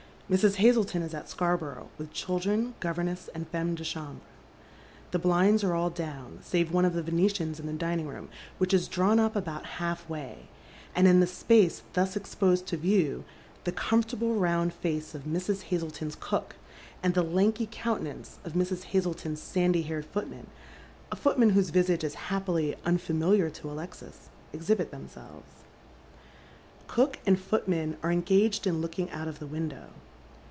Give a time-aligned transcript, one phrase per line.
[0.33, 0.55] Mrs.
[0.55, 4.21] Hazleton is at Scarborough, wth children^ governess, and fernme de chambre.
[5.11, 8.71] The blinds are all down, save one of the Venetians in the dining room, wliich
[8.73, 10.47] is drawn up about halfway,
[10.95, 13.25] and in the space tlius exposed to view
[13.65, 15.67] the coiu fortable runnd faco of Mrs.
[15.69, 16.55] Ilazleton's cook,
[17.03, 18.05] and the lanky coun At Arm^s Length.
[18.05, 18.83] 117 tnnance of Mrs.
[18.91, 20.47] Hazleton's sandy haired footman—
[21.11, 25.49] a footman whose visage is happily unfamiliar to Alexis— exhibit themselves.
[26.87, 29.87] Cook and footman are engaged in looking out of the window.